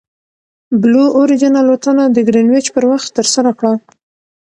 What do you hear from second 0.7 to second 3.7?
بلو اوریجن الوتنه د ګرینویچ پر وخت ترسره